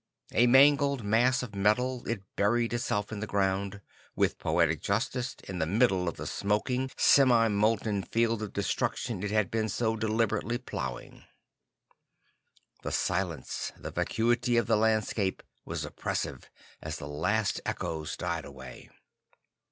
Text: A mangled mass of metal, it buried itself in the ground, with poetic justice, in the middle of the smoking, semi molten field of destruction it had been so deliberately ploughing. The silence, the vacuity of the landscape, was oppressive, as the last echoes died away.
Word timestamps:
A 0.31 0.47
mangled 0.47 1.03
mass 1.03 1.43
of 1.43 1.53
metal, 1.53 2.03
it 2.07 2.23
buried 2.35 2.73
itself 2.73 3.11
in 3.11 3.19
the 3.19 3.27
ground, 3.27 3.81
with 4.15 4.39
poetic 4.39 4.81
justice, 4.81 5.35
in 5.47 5.59
the 5.59 5.67
middle 5.67 6.07
of 6.09 6.17
the 6.17 6.25
smoking, 6.25 6.89
semi 6.97 7.47
molten 7.49 8.01
field 8.01 8.41
of 8.41 8.51
destruction 8.51 9.21
it 9.21 9.29
had 9.29 9.51
been 9.51 9.69
so 9.69 9.95
deliberately 9.95 10.57
ploughing. 10.57 11.25
The 12.81 12.91
silence, 12.91 13.73
the 13.77 13.91
vacuity 13.91 14.57
of 14.57 14.65
the 14.65 14.75
landscape, 14.75 15.43
was 15.65 15.85
oppressive, 15.85 16.49
as 16.81 16.97
the 16.97 17.07
last 17.07 17.61
echoes 17.63 18.17
died 18.17 18.45
away. 18.45 18.89